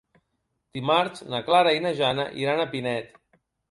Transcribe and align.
Dimarts 0.77 1.23
na 1.35 1.43
Clara 1.51 1.77
i 1.79 1.87
na 1.87 1.95
Jana 2.03 2.29
iran 2.43 2.67
a 2.67 2.71
Pinet. 2.77 3.19